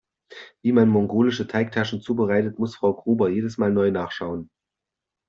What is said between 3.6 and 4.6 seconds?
neu nachschauen.